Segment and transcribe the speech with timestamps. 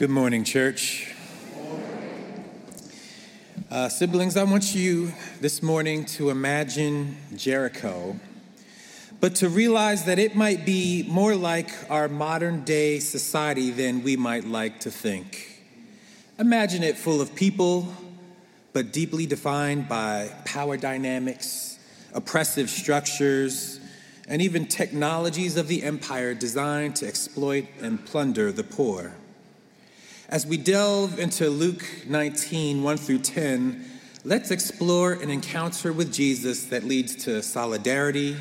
[0.00, 1.14] Good morning, church.
[3.70, 8.18] Uh, siblings, I want you this morning to imagine Jericho,
[9.20, 14.16] but to realize that it might be more like our modern day society than we
[14.16, 15.62] might like to think.
[16.38, 17.86] Imagine it full of people,
[18.72, 21.78] but deeply defined by power dynamics,
[22.14, 23.78] oppressive structures,
[24.26, 29.12] and even technologies of the empire designed to exploit and plunder the poor.
[30.30, 33.84] As we delve into Luke 19, 1 through 10,
[34.24, 38.36] let's explore an encounter with Jesus that leads to solidarity,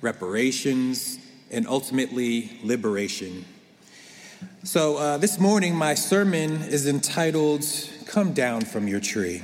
[0.00, 1.20] reparations,
[1.52, 3.44] and ultimately liberation.
[4.64, 7.64] So, uh, this morning, my sermon is entitled
[8.06, 9.42] Come Down from Your Tree.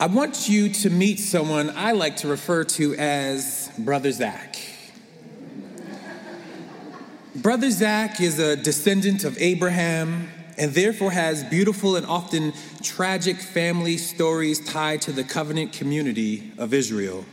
[0.00, 4.51] I want you to meet someone I like to refer to as Brother Zach.
[7.42, 13.96] Brother Zach is a descendant of Abraham and therefore has beautiful and often tragic family
[13.96, 17.24] stories tied to the covenant community of Israel.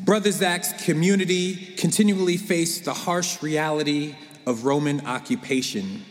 [0.00, 4.14] Brother Zach's community continually faced the harsh reality
[4.46, 6.06] of Roman occupation.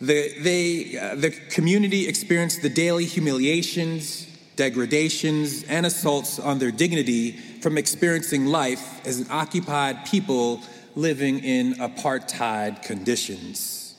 [0.00, 7.30] The, they, uh, the community experienced the daily humiliations, degradations, and assaults on their dignity
[7.60, 10.62] from experiencing life as an occupied people
[10.98, 13.94] living in apartheid conditions.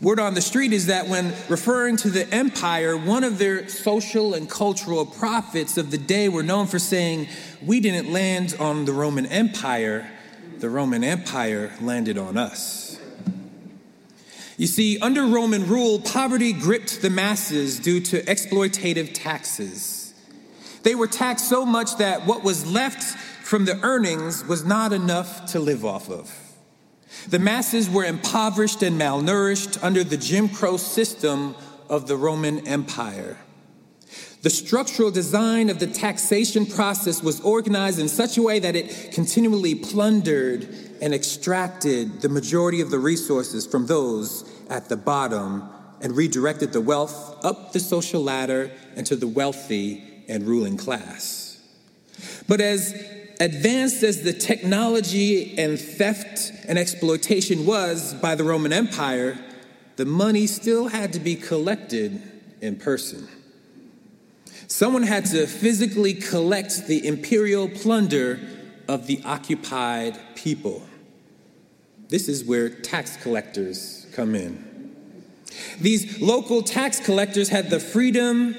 [0.00, 4.34] Word on the street is that when referring to the empire, one of their social
[4.34, 7.28] and cultural prophets of the day were known for saying,
[7.64, 10.10] We didn't land on the Roman Empire,
[10.58, 12.98] the Roman Empire landed on us.
[14.56, 20.14] You see, under Roman rule, poverty gripped the masses due to exploitative taxes.
[20.82, 23.16] They were taxed so much that what was left
[23.52, 26.34] from the earnings was not enough to live off of.
[27.28, 31.54] The masses were impoverished and malnourished under the Jim Crow system
[31.90, 33.36] of the Roman Empire.
[34.40, 39.12] The structural design of the taxation process was organized in such a way that it
[39.12, 40.66] continually plundered
[41.02, 45.68] and extracted the majority of the resources from those at the bottom
[46.00, 51.60] and redirected the wealth up the social ladder into the wealthy and ruling class.
[52.48, 59.36] But as advanced as the technology and theft and exploitation was by the Roman Empire,
[59.96, 62.22] the money still had to be collected
[62.60, 63.26] in person.
[64.68, 68.38] Someone had to physically collect the imperial plunder
[68.86, 70.86] of the occupied people.
[72.08, 74.94] This is where tax collectors come in.
[75.80, 78.54] These local tax collectors had the freedom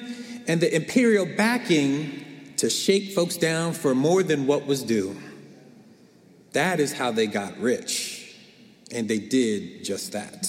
[0.46, 2.23] and the imperial backing
[2.64, 5.18] to shake folks down for more than what was due.
[6.54, 8.38] That is how they got rich.
[8.90, 10.46] And they did just that.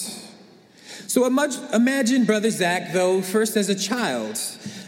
[1.08, 4.38] So imagine Brother Zach, though, first as a child.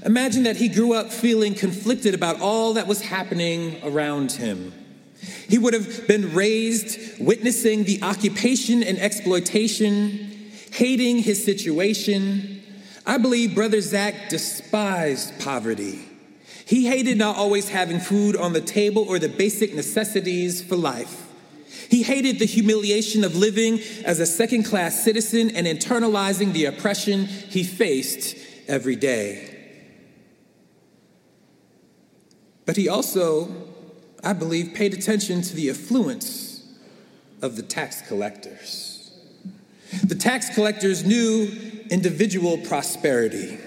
[0.05, 4.73] Imagine that he grew up feeling conflicted about all that was happening around him.
[5.49, 12.63] He would have been raised witnessing the occupation and exploitation, hating his situation.
[13.05, 16.11] I believe Brother Zach despised poverty.
[16.67, 21.27] He hated not always having food on the table or the basic necessities for life.
[21.89, 27.27] He hated the humiliation of living as a second class citizen and internalizing the oppression
[27.27, 28.37] he faced
[28.67, 29.53] every day.
[32.65, 33.55] But he also,
[34.25, 36.65] I believe, paid attention to the affluence
[37.43, 39.13] of the tax collectors.
[40.03, 43.59] The tax collectors knew individual prosperity,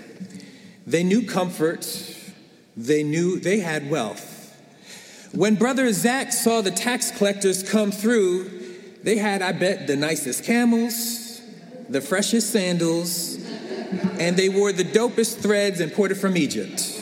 [0.86, 1.86] they knew comfort
[2.80, 4.38] they knew they had wealth.
[5.34, 8.50] When Brother Zach saw the tax collectors come through,
[9.04, 11.42] they had, I bet, the nicest camels,
[11.90, 13.36] the freshest sandals,
[14.18, 16.96] and they wore the dopest threads imported from Egypt.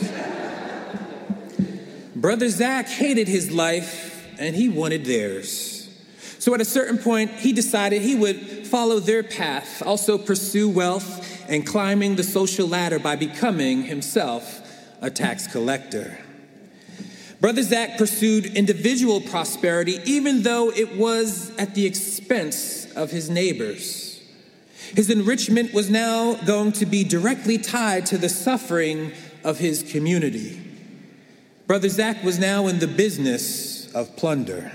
[2.16, 5.90] Brother Zach hated his life and he wanted theirs.
[6.40, 11.46] So at a certain point, he decided he would follow their path, also pursue wealth
[11.50, 14.64] and climbing the social ladder by becoming himself
[15.02, 16.20] a tax collector.
[17.40, 24.22] Brother Zach pursued individual prosperity even though it was at the expense of his neighbors.
[24.96, 29.12] His enrichment was now going to be directly tied to the suffering
[29.44, 30.62] of his community.
[31.68, 34.72] Brother Zach was now in the business of plunder.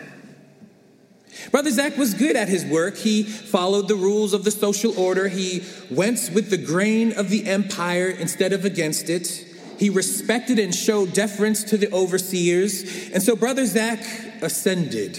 [1.51, 2.97] Brother Zach was good at his work.
[2.97, 5.29] He followed the rules of the social order.
[5.29, 9.47] He went with the grain of the empire instead of against it.
[9.83, 13.11] He respected and showed deference to the overseers.
[13.13, 13.99] And so Brother Zach
[14.41, 15.19] ascended.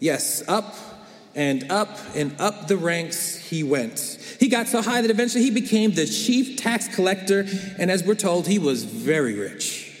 [0.00, 0.74] Yes, up
[1.36, 4.18] and up and up the ranks he went.
[4.40, 7.46] He got so high that eventually he became the chief tax collector,
[7.78, 9.96] and as we're told, he was very rich.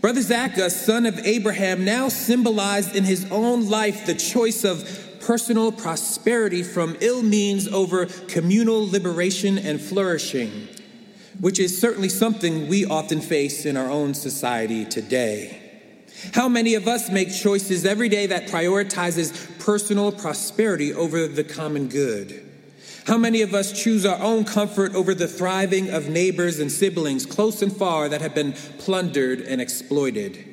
[0.00, 5.20] Brother Zach, a son of Abraham, now symbolized in his own life the choice of
[5.20, 10.66] personal prosperity from ill means over communal liberation and flourishing,
[11.40, 15.56] which is certainly something we often face in our own society today.
[16.34, 21.88] How many of us make choices every day that prioritizes personal prosperity over the common
[21.88, 22.46] good?
[23.06, 27.24] How many of us choose our own comfort over the thriving of neighbors and siblings
[27.24, 30.44] close and far that have been plundered and exploited?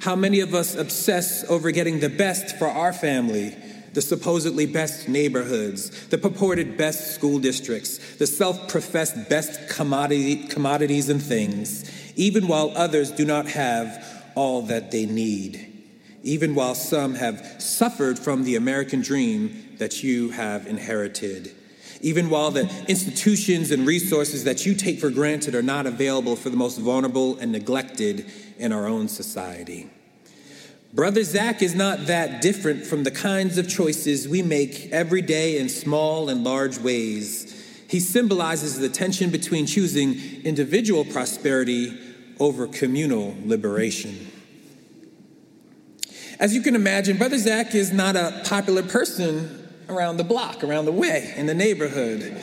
[0.00, 3.56] How many of us obsess over getting the best for our family,
[3.92, 11.08] the supposedly best neighborhoods, the purported best school districts, the self professed best commodity, commodities
[11.08, 15.66] and things, even while others do not have all that they need,
[16.22, 21.54] even while some have suffered from the American dream that you have inherited,
[22.00, 26.50] even while the institutions and resources that you take for granted are not available for
[26.50, 29.90] the most vulnerable and neglected in our own society.
[30.92, 35.58] Brother Zach is not that different from the kinds of choices we make every day
[35.58, 37.56] in small and large ways.
[37.88, 41.96] He symbolizes the tension between choosing individual prosperity
[42.40, 44.32] over communal liberation.
[46.40, 50.86] As you can imagine, Brother Zach is not a popular person around the block, around
[50.86, 52.42] the way, in the neighborhood.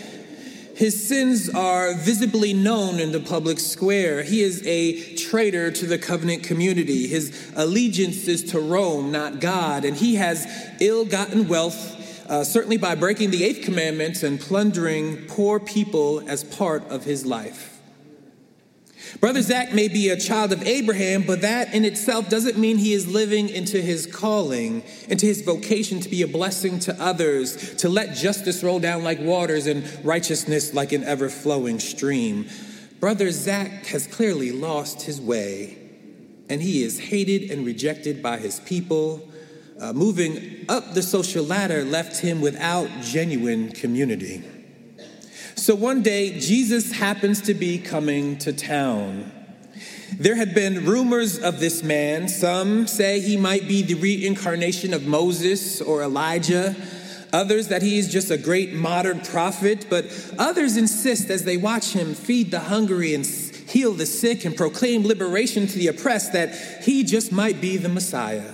[0.78, 4.22] His sins are visibly known in the public square.
[4.22, 7.08] He is a traitor to the covenant community.
[7.08, 10.46] His allegiance is to Rome, not God, and he has
[10.80, 11.96] ill gotten wealth.
[12.30, 17.26] Uh, certainly by breaking the eighth commandment and plundering poor people as part of his
[17.26, 17.77] life.
[19.20, 22.94] Brother Zach may be a child of Abraham, but that in itself doesn't mean he
[22.94, 27.90] is living into his calling, into his vocation to be a blessing to others, to
[27.90, 32.48] let justice roll down like waters and righteousness like an ever flowing stream.
[33.00, 35.78] Brother Zach has clearly lost his way,
[36.50, 39.28] and he is hated and rejected by his people.
[39.80, 44.44] Uh, moving up the social ladder left him without genuine community.
[45.58, 49.32] So one day, Jesus happens to be coming to town.
[50.16, 52.30] There had been rumors of this man.
[52.30, 56.76] Some say he might be the reincarnation of Moses or Elijah.
[57.34, 59.88] Others that he is just a great modern prophet.
[59.90, 60.06] But
[60.38, 65.08] others insist as they watch him feed the hungry and heal the sick and proclaim
[65.08, 68.54] liberation to the oppressed that he just might be the Messiah.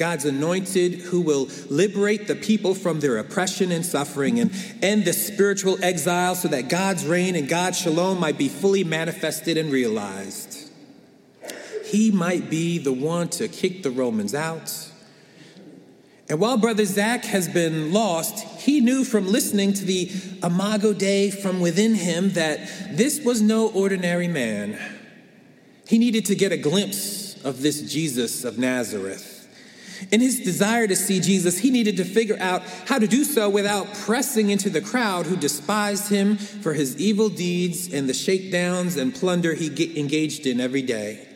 [0.00, 4.50] God's anointed who will liberate the people from their oppression and suffering and
[4.80, 9.58] end the spiritual exile so that God's reign and God's shalom might be fully manifested
[9.58, 10.70] and realized.
[11.84, 14.90] He might be the one to kick the Romans out.
[16.30, 20.10] And while Brother Zach has been lost, he knew from listening to the
[20.42, 24.80] Imago Dei from within him that this was no ordinary man.
[25.86, 29.39] He needed to get a glimpse of this Jesus of Nazareth.
[30.10, 33.48] In his desire to see Jesus, he needed to figure out how to do so
[33.48, 38.96] without pressing into the crowd who despised him for his evil deeds and the shakedowns
[38.96, 41.26] and plunder he engaged in every day.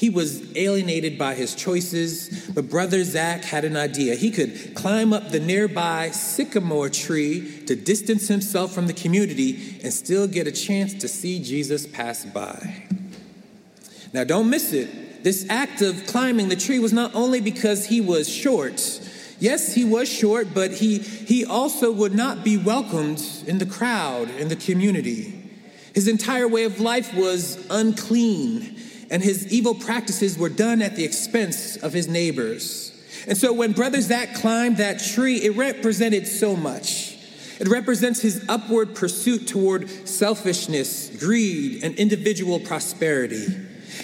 [0.00, 4.14] He was alienated by his choices, but Brother Zach had an idea.
[4.14, 9.92] He could climb up the nearby sycamore tree to distance himself from the community and
[9.92, 12.86] still get a chance to see Jesus pass by.
[14.14, 14.88] Now, don't miss it
[15.22, 19.00] this act of climbing the tree was not only because he was short.
[19.38, 24.28] Yes, he was short, but he, he also would not be welcomed in the crowd,
[24.30, 25.34] in the community.
[25.94, 28.76] His entire way of life was unclean,
[29.10, 32.92] and his evil practices were done at the expense of his neighbors.
[33.26, 37.16] And so when Brother Zach climbed that tree, it represented so much.
[37.58, 43.46] It represents his upward pursuit toward selfishness, greed, and individual prosperity.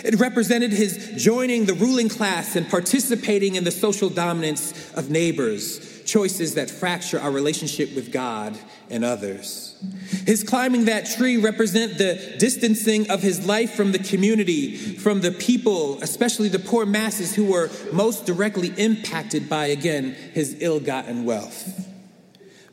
[0.05, 6.03] It represented his joining the ruling class and participating in the social dominance of neighbors,
[6.05, 8.57] choices that fracture our relationship with God
[8.89, 9.77] and others.
[10.25, 15.33] His climbing that tree represent the distancing of his life from the community, from the
[15.33, 21.86] people, especially the poor masses who were most directly impacted by, again, his ill-gotten wealth.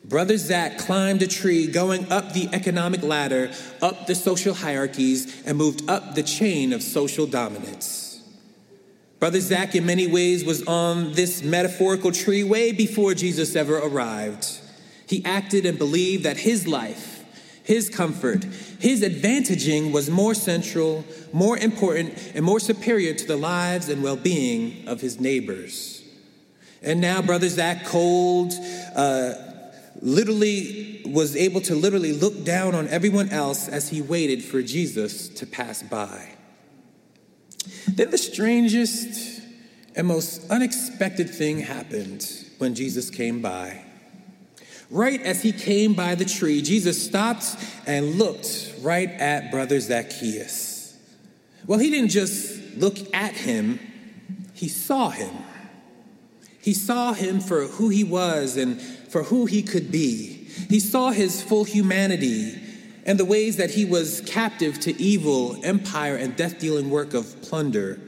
[0.04, 5.56] Brother Zach climbed a tree going up the economic ladder, up the social hierarchies, and
[5.56, 8.22] moved up the chain of social dominance.
[9.18, 14.46] Brother Zach, in many ways, was on this metaphorical tree way before Jesus ever arrived.
[15.08, 17.24] He acted and believed that his life,
[17.62, 18.44] his comfort,
[18.80, 24.16] his advantaging was more central, more important, and more superior to the lives and well
[24.16, 26.02] being of his neighbors.
[26.82, 28.52] And now, Brother Zach Cold
[28.94, 29.32] uh,
[30.00, 35.28] literally was able to literally look down on everyone else as he waited for Jesus
[35.28, 36.30] to pass by.
[37.88, 39.42] Then the strangest
[39.96, 42.26] and most unexpected thing happened
[42.58, 43.84] when Jesus came by.
[44.90, 50.98] Right as he came by the tree, Jesus stopped and looked right at Brother Zacchaeus.
[51.66, 53.80] Well, he didn't just look at him,
[54.52, 55.34] he saw him.
[56.60, 58.80] He saw him for who he was and
[59.14, 60.26] for who he could be.
[60.68, 62.60] He saw his full humanity
[63.06, 67.40] and the ways that he was captive to evil, empire, and death dealing work of
[67.40, 68.00] plunder.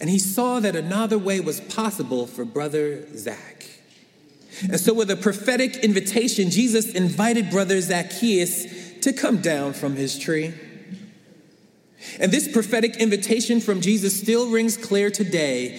[0.00, 3.66] And he saw that another way was possible for brother Zach.
[4.62, 10.18] And so, with a prophetic invitation, Jesus invited brother Zacchaeus to come down from his
[10.18, 10.54] tree.
[12.18, 15.78] And this prophetic invitation from Jesus still rings clear today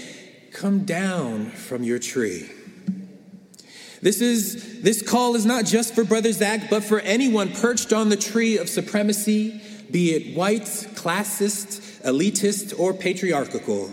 [0.52, 2.52] come down from your tree.
[4.02, 8.10] This is this call is not just for brother Zach, but for anyone perched on
[8.10, 13.92] the tree of supremacy, be it white, classist, elitist, or patriarchal.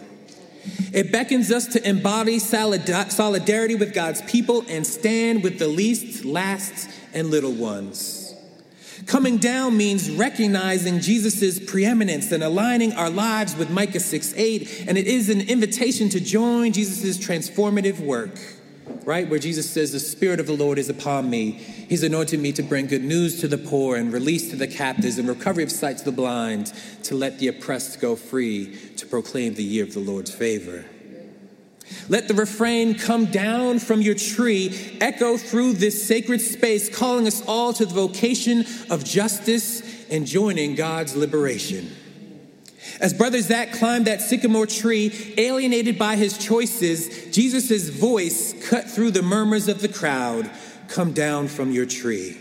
[0.93, 6.89] It beckons us to embody solidarity with God's people and stand with the least, last,
[7.13, 8.35] and little ones.
[9.07, 14.99] Coming down means recognizing Jesus' preeminence and aligning our lives with Micah 6 8, and
[14.99, 18.39] it is an invitation to join Jesus' transformative work
[19.07, 19.31] right?
[19.31, 21.53] Where Jesus says, The Spirit of the Lord is upon me.
[21.53, 25.17] He's anointed me to bring good news to the poor and release to the captives
[25.17, 26.73] and recovery of sight to the blind,
[27.05, 30.85] to let the oppressed go free, to proclaim the year of the Lord's favor.
[32.09, 37.47] Let the refrain come down from your tree, echo through this sacred space, calling us
[37.47, 41.95] all to the vocation of justice and joining God's liberation.
[43.01, 49.11] As brother Zach climbed that sycamore tree, alienated by his choices, Jesus' voice cut through
[49.11, 50.51] the murmurs of the crowd
[50.89, 52.37] Come down from your tree.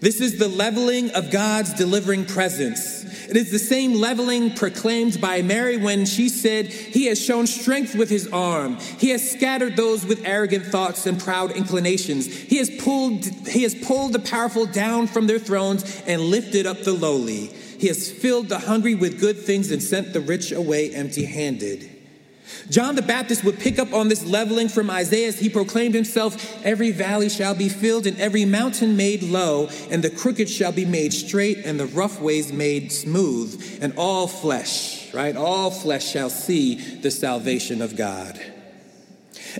[0.00, 3.04] This is the leveling of God's delivering presence.
[3.28, 7.96] It is the same leveling proclaimed by Mary when she said, He has shown strength
[7.96, 8.76] with his arm.
[8.76, 12.26] He has scattered those with arrogant thoughts and proud inclinations.
[12.26, 16.84] He has pulled, he has pulled the powerful down from their thrones and lifted up
[16.84, 17.50] the lowly.
[17.78, 21.98] He has filled the hungry with good things and sent the rich away empty handed.
[22.70, 26.64] John the Baptist would pick up on this leveling from Isaiah as he proclaimed himself
[26.64, 30.84] Every valley shall be filled, and every mountain made low, and the crooked shall be
[30.84, 35.36] made straight, and the rough ways made smooth, and all flesh, right?
[35.36, 38.40] All flesh shall see the salvation of God.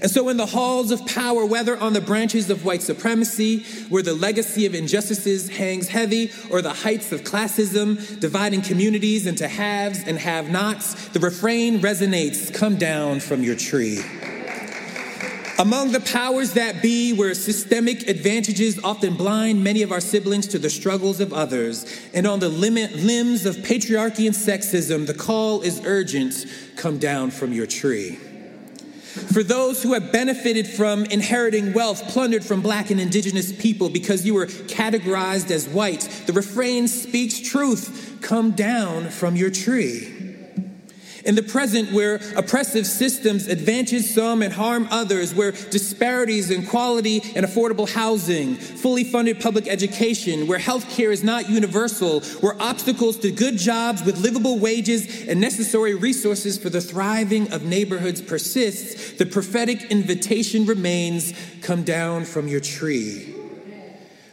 [0.00, 4.02] And so, in the halls of power, whether on the branches of white supremacy, where
[4.02, 10.00] the legacy of injustices hangs heavy, or the heights of classism, dividing communities into haves
[10.06, 14.00] and have nots, the refrain resonates come down from your tree.
[15.58, 20.58] Among the powers that be, where systemic advantages often blind many of our siblings to
[20.60, 25.82] the struggles of others, and on the limbs of patriarchy and sexism, the call is
[25.84, 28.20] urgent come down from your tree.
[29.18, 34.24] For those who have benefited from inheriting wealth plundered from black and indigenous people because
[34.24, 40.17] you were categorized as white, the refrain speaks truth come down from your tree.
[41.28, 47.20] In the present, where oppressive systems advantage some and harm others, where disparities in quality
[47.36, 53.30] and affordable housing, fully funded public education, where healthcare is not universal, where obstacles to
[53.30, 59.26] good jobs with livable wages and necessary resources for the thriving of neighborhoods persists, the
[59.26, 63.34] prophetic invitation remains come down from your tree.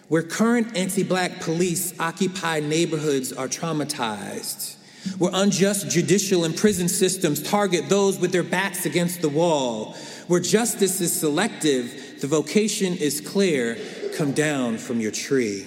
[0.07, 4.77] Where current anti black police occupy neighborhoods are traumatized
[5.17, 9.93] where unjust judicial and prison systems target those with their backs against the wall,
[10.27, 13.77] where justice is selective, the vocation is clear
[14.15, 15.65] come down from your tree.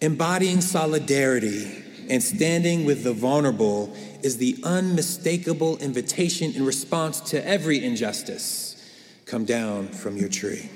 [0.00, 7.84] Embodying solidarity and standing with the vulnerable is the unmistakable invitation in response to every
[7.84, 8.74] injustice
[9.24, 10.70] come down from your tree.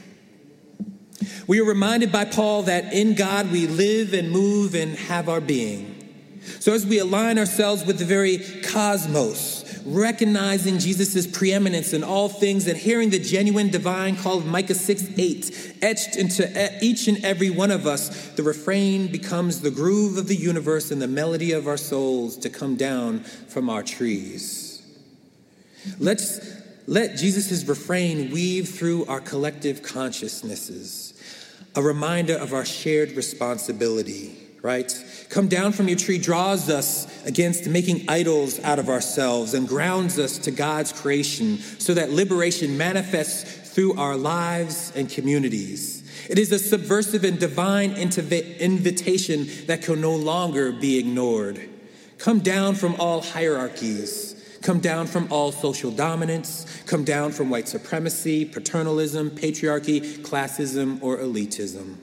[1.47, 5.41] We are reminded by Paul that in God we live and move and have our
[5.41, 5.90] being.
[6.43, 12.67] So, as we align ourselves with the very cosmos, recognizing Jesus' preeminence in all things
[12.67, 17.51] and hearing the genuine divine call of Micah 6 8 etched into each and every
[17.51, 21.67] one of us, the refrain becomes the groove of the universe and the melody of
[21.67, 24.83] our souls to come down from our trees.
[25.99, 26.41] Let's
[26.87, 31.15] let Jesus' refrain weave through our collective consciousnesses,
[31.75, 34.93] a reminder of our shared responsibility right?
[35.29, 40.19] Come down from your tree draws us against making idols out of ourselves and grounds
[40.19, 46.01] us to God's creation so that liberation manifests through our lives and communities.
[46.29, 51.69] It is a subversive and divine invitation that can no longer be ignored.
[52.19, 54.59] Come down from all hierarchies.
[54.61, 56.83] Come down from all social dominance.
[56.87, 61.97] Come down from white supremacy, paternalism, patriarchy, classism, or elitism.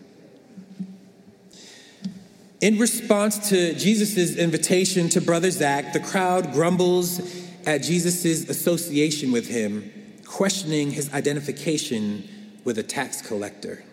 [2.60, 7.20] In response to Jesus' invitation to Brother Zach, the crowd grumbles
[7.68, 9.92] at Jesus' association with him,
[10.26, 12.28] questioning his identification
[12.64, 13.84] with a tax collector.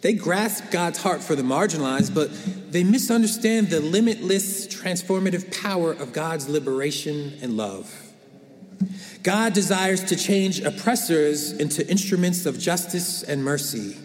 [0.00, 2.30] They grasp God's heart for the marginalized, but
[2.72, 7.94] they misunderstand the limitless transformative power of God's liberation and love.
[9.22, 13.96] God desires to change oppressors into instruments of justice and mercy,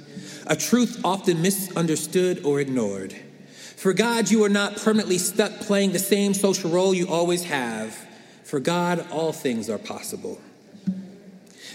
[0.47, 3.15] a truth often misunderstood or ignored.
[3.75, 7.95] For God, you are not permanently stuck playing the same social role you always have.
[8.43, 10.41] For God, all things are possible.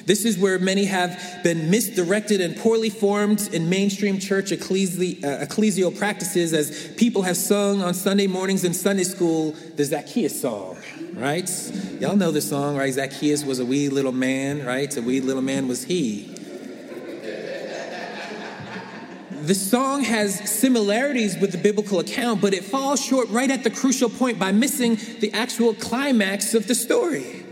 [0.06, 5.46] This is where many have been misdirected and poorly formed in mainstream church ecclesi- uh,
[5.46, 10.76] ecclesial practices as people have sung on Sunday mornings in Sunday school the Zacchaeus song,
[11.12, 11.48] right?
[12.00, 12.92] Y'all know the song, right?
[12.92, 14.96] Zacchaeus was a wee little man, right?
[14.96, 16.31] A wee little man was he.
[19.42, 23.70] The song has similarities with the biblical account, but it falls short right at the
[23.70, 27.44] crucial point by missing the actual climax of the story.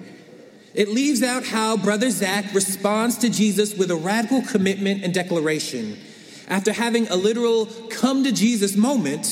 [0.73, 5.99] It leaves out how Brother Zach responds to Jesus with a radical commitment and declaration.
[6.47, 9.27] After having a literal come to Jesus moment,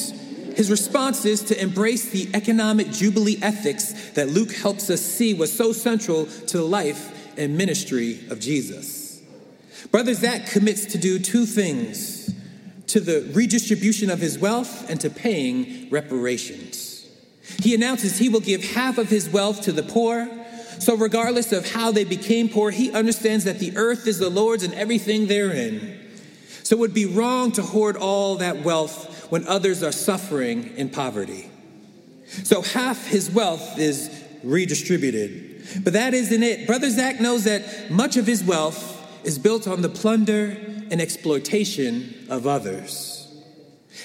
[0.57, 5.53] his response is to embrace the economic jubilee ethics that Luke helps us see was
[5.53, 9.23] so central to the life and ministry of Jesus.
[9.93, 12.35] Brother Zach commits to do two things
[12.89, 17.07] to the redistribution of his wealth and to paying reparations.
[17.63, 20.29] He announces he will give half of his wealth to the poor
[20.79, 24.63] so, regardless of how they became poor, he understands that the earth is the Lord's
[24.63, 25.99] and everything therein.
[26.63, 30.91] So, it would be wrong to hoard all that wealth when others are suffering in
[30.91, 31.51] poverty.
[32.27, 35.65] So, half his wealth is redistributed.
[35.83, 36.67] But that isn't it.
[36.67, 40.57] Brother Zach knows that much of his wealth is built on the plunder
[40.91, 43.19] and exploitation of others.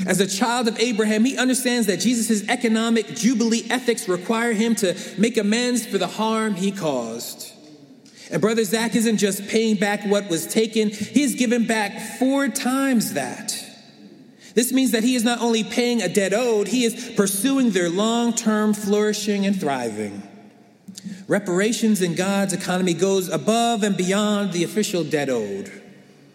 [0.06, 4.98] As a child of Abraham, he understands that Jesus' economic jubilee ethics require him to
[5.18, 7.52] make amends for the harm he caused.
[8.32, 13.14] And Brother Zach isn't just paying back what was taken, he's given back four times
[13.14, 13.54] that.
[14.56, 17.90] This means that he is not only paying a debt owed, he is pursuing their
[17.90, 20.24] long term flourishing and thriving.
[21.28, 25.83] Reparations in God's economy goes above and beyond the official debt owed.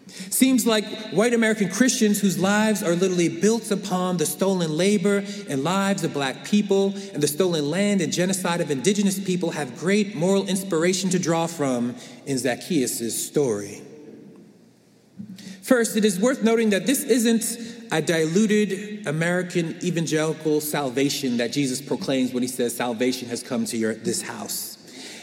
[0.09, 5.63] Seems like white American Christians whose lives are literally built upon the stolen labor and
[5.63, 10.15] lives of black people and the stolen land and genocide of indigenous people have great
[10.15, 11.95] moral inspiration to draw from
[12.25, 13.81] in Zacchaeus' story.
[15.61, 21.81] First, it is worth noting that this isn't a diluted American evangelical salvation that Jesus
[21.81, 24.77] proclaims when he says salvation has come to your, this house.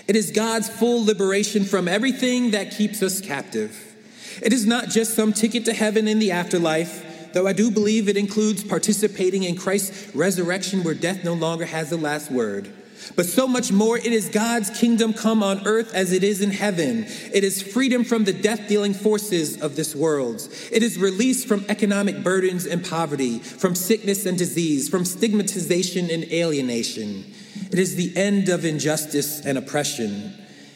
[0.07, 3.95] It is God's full liberation from everything that keeps us captive.
[4.42, 8.09] It is not just some ticket to heaven in the afterlife, though I do believe
[8.09, 12.72] it includes participating in Christ's resurrection where death no longer has the last word.
[13.14, 16.51] But so much more, it is God's kingdom come on earth as it is in
[16.51, 17.07] heaven.
[17.33, 20.49] It is freedom from the death dealing forces of this world.
[20.72, 26.25] It is release from economic burdens and poverty, from sickness and disease, from stigmatization and
[26.33, 27.25] alienation.
[27.70, 30.33] It is the end of injustice and oppression.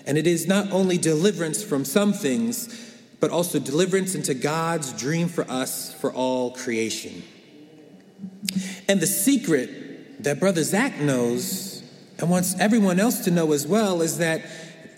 [0.07, 2.90] And it is not only deliverance from some things,
[3.21, 7.23] but also deliverance into God's dream for us for all creation.
[8.89, 11.83] And the secret that Brother Zach knows
[12.19, 14.43] and wants everyone else to know as well is that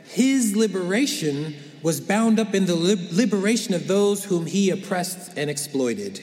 [0.05, 6.21] his liberation was bound up in the liberation of those whom he oppressed and exploited.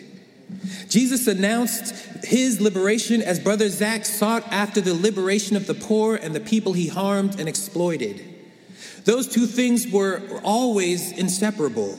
[0.87, 6.33] Jesus announced his liberation as Brother Zach sought after the liberation of the poor and
[6.33, 8.28] the people he harmed and exploited.
[9.09, 11.97] Those two things were always inseparable.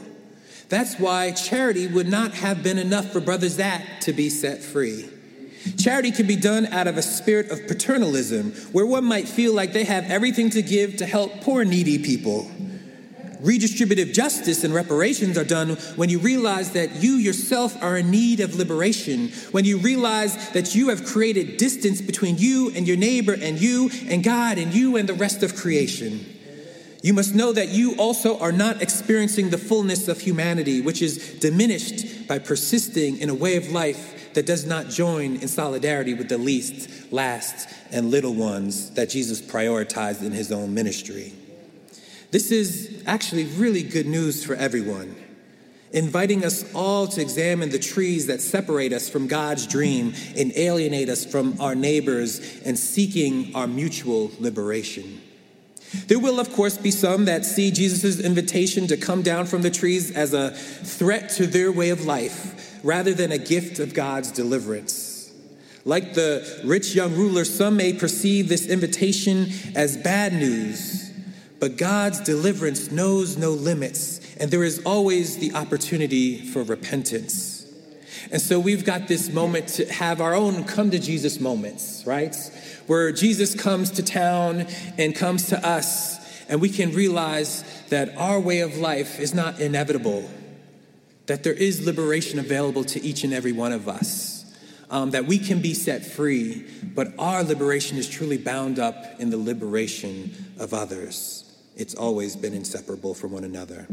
[0.68, 5.08] That's why charity would not have been enough for Brother Zach to be set free.
[5.76, 9.72] Charity can be done out of a spirit of paternalism, where one might feel like
[9.72, 12.48] they have everything to give to help poor, needy people.
[13.42, 18.38] Redistributive justice and reparations are done when you realize that you yourself are in need
[18.38, 23.32] of liberation, when you realize that you have created distance between you and your neighbor
[23.32, 26.36] and you and God and you and the rest of creation.
[27.02, 31.38] You must know that you also are not experiencing the fullness of humanity, which is
[31.38, 36.28] diminished by persisting in a way of life that does not join in solidarity with
[36.28, 41.32] the least, last, and little ones that Jesus prioritized in his own ministry.
[42.30, 45.16] This is actually really good news for everyone,
[45.92, 51.08] inviting us all to examine the trees that separate us from God's dream and alienate
[51.08, 55.20] us from our neighbors and seeking our mutual liberation.
[56.06, 59.70] There will, of course, be some that see Jesus' invitation to come down from the
[59.70, 64.30] trees as a threat to their way of life rather than a gift of God's
[64.30, 65.32] deliverance.
[65.84, 71.10] Like the rich young ruler, some may perceive this invitation as bad news,
[71.58, 77.49] but God's deliverance knows no limits, and there is always the opportunity for repentance.
[78.32, 82.34] And so we've got this moment to have our own come to Jesus moments, right?
[82.90, 84.66] where Jesus comes to town
[84.98, 89.60] and comes to us, and we can realize that our way of life is not
[89.60, 90.28] inevitable,
[91.26, 94.44] that there is liberation available to each and every one of us,
[94.90, 99.30] um, that we can be set free, but our liberation is truly bound up in
[99.30, 101.44] the liberation of others.
[101.76, 103.86] It's always been inseparable from one another.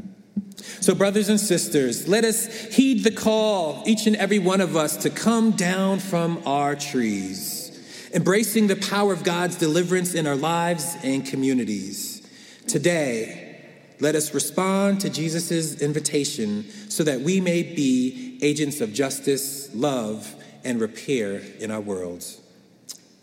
[0.58, 4.98] So, brothers and sisters, let us heed the call, each and every one of us,
[4.98, 7.67] to come down from our trees
[8.13, 12.28] embracing the power of God's deliverance in our lives and communities.
[12.67, 13.62] Today,
[14.00, 20.36] let us respond to Jesus' invitation so that we may be agents of justice, love,
[20.63, 22.26] and repair in our world.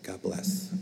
[0.03, 0.73] God bless.